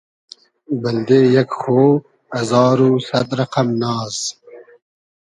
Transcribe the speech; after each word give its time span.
بئلدې 0.81 1.19
یئگ 1.35 1.51
خۉ 1.59 1.63
ازار 2.39 2.77
و 2.85 2.89
سئد 3.07 3.29
رئقئم 3.39 3.67
ناز 3.81 4.15